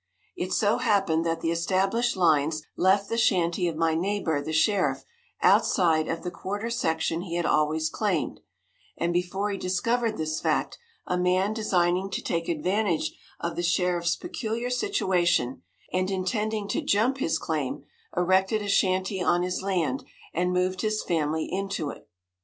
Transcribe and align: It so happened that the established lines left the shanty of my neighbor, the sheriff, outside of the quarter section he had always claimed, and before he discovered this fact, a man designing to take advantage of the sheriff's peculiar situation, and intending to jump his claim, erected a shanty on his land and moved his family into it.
It 0.35 0.51
so 0.51 0.79
happened 0.79 1.27
that 1.27 1.41
the 1.41 1.51
established 1.51 2.17
lines 2.17 2.63
left 2.75 3.07
the 3.07 3.19
shanty 3.19 3.67
of 3.67 3.75
my 3.75 3.93
neighbor, 3.93 4.41
the 4.41 4.51
sheriff, 4.51 5.03
outside 5.43 6.07
of 6.07 6.23
the 6.23 6.31
quarter 6.31 6.71
section 6.71 7.21
he 7.21 7.35
had 7.35 7.45
always 7.45 7.87
claimed, 7.87 8.39
and 8.97 9.13
before 9.13 9.51
he 9.51 9.59
discovered 9.59 10.17
this 10.17 10.39
fact, 10.41 10.79
a 11.05 11.19
man 11.19 11.53
designing 11.53 12.09
to 12.09 12.21
take 12.23 12.49
advantage 12.49 13.15
of 13.39 13.55
the 13.55 13.61
sheriff's 13.61 14.15
peculiar 14.15 14.71
situation, 14.71 15.61
and 15.93 16.09
intending 16.09 16.67
to 16.69 16.81
jump 16.81 17.19
his 17.19 17.37
claim, 17.37 17.83
erected 18.17 18.63
a 18.63 18.67
shanty 18.69 19.21
on 19.21 19.43
his 19.43 19.61
land 19.61 20.03
and 20.33 20.51
moved 20.51 20.81
his 20.81 21.03
family 21.03 21.45
into 21.45 21.91
it. 21.91 22.09